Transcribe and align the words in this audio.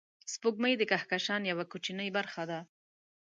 سپوږمۍ 0.33 0.73
د 0.77 0.83
کهکشان 0.91 1.41
یوه 1.51 1.65
کوچنۍ 1.71 2.09
برخه 2.17 2.43
ده 2.49 2.59